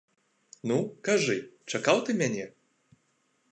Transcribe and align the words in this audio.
Ну, 0.71 0.77
кажы, 1.09 1.35
чакаў 1.75 1.97
ты 2.07 2.11
мяне? 2.25 2.45